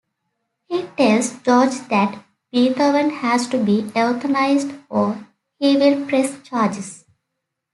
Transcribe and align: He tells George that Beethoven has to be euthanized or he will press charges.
He 0.65 0.81
tells 0.97 1.29
George 1.43 1.77
that 1.89 2.25
Beethoven 2.51 3.11
has 3.11 3.47
to 3.49 3.63
be 3.63 3.83
euthanized 3.91 4.81
or 4.89 5.27
he 5.59 5.77
will 5.77 6.07
press 6.07 6.41
charges. 6.41 7.05